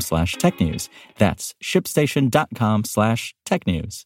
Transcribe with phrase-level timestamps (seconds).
[0.00, 0.88] slash technews.
[1.18, 4.04] That's shipstation.com slash technews.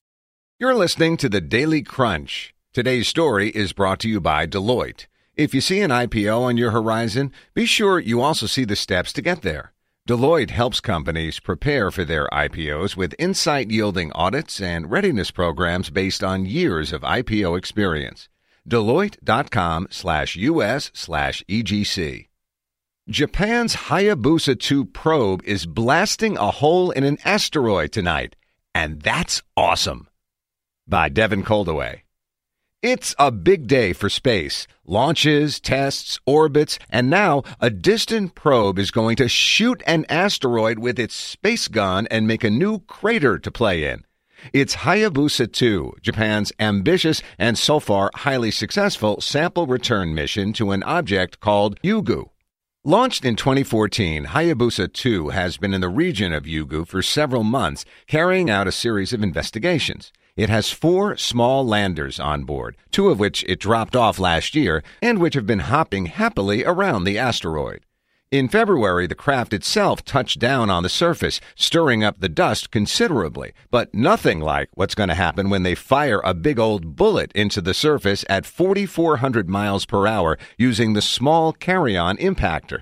[0.58, 2.54] You're listening to the Daily Crunch.
[2.72, 5.06] Today's story is brought to you by Deloitte.
[5.36, 9.12] If you see an IPO on your horizon, be sure you also see the steps
[9.12, 9.72] to get there.
[10.08, 16.24] Deloitte helps companies prepare for their IPOs with insight yielding audits and readiness programs based
[16.24, 18.28] on years of IPO experience.
[18.66, 22.27] Deloitte.com slash US slash EGC.
[23.10, 28.36] Japan's Hayabusa 2 probe is blasting a hole in an asteroid tonight,
[28.74, 30.08] and that's awesome.
[30.86, 32.02] By Devin Coldewey.
[32.82, 34.66] It's a big day for space.
[34.84, 40.98] Launches, tests, orbits, and now a distant probe is going to shoot an asteroid with
[40.98, 44.04] its space gun and make a new crater to play in.
[44.52, 50.82] It's Hayabusa 2, Japan's ambitious and so far highly successful sample return mission to an
[50.82, 52.28] object called Ryugu.
[52.88, 57.84] Launched in 2014, Hayabusa 2 has been in the region of Ryugu for several months,
[58.06, 60.10] carrying out a series of investigations.
[60.36, 64.82] It has four small landers on board, two of which it dropped off last year,
[65.02, 67.82] and which have been hopping happily around the asteroid.
[68.30, 73.54] In February, the craft itself touched down on the surface, stirring up the dust considerably,
[73.70, 77.62] but nothing like what's going to happen when they fire a big old bullet into
[77.62, 82.80] the surface at 4,400 miles per hour using the small carry-on impactor.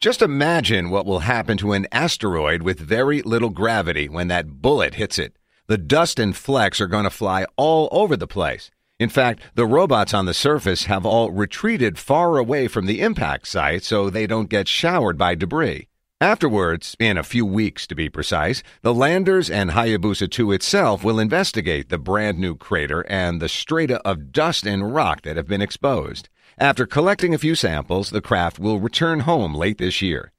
[0.00, 4.94] Just imagine what will happen to an asteroid with very little gravity when that bullet
[4.94, 5.36] hits it.
[5.66, 8.70] The dust and flecks are going to fly all over the place.
[9.04, 13.46] In fact, the robots on the surface have all retreated far away from the impact
[13.46, 15.88] site so they don't get showered by debris.
[16.22, 21.18] Afterwards, in a few weeks to be precise, the landers and Hayabusa 2 itself will
[21.18, 25.60] investigate the brand new crater and the strata of dust and rock that have been
[25.60, 26.30] exposed.
[26.56, 30.32] After collecting a few samples, the craft will return home late this year.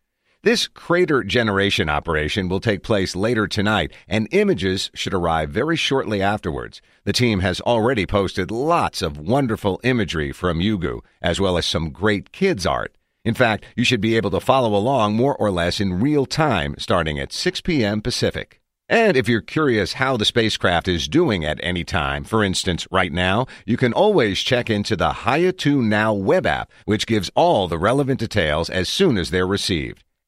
[0.46, 6.22] This crater generation operation will take place later tonight, and images should arrive very shortly
[6.22, 6.84] afterwards.
[7.04, 11.90] The team has already posted lots of wonderful imagery from Ryugu, as well as some
[11.90, 12.96] great kids' art.
[13.24, 16.76] In fact, you should be able to follow along more or less in real time
[16.78, 18.00] starting at 6 p.m.
[18.00, 18.62] Pacific.
[18.88, 23.12] And if you're curious how the spacecraft is doing at any time, for instance, right
[23.12, 27.80] now, you can always check into the Haya2 Now web app, which gives all the
[27.80, 30.04] relevant details as soon as they're received.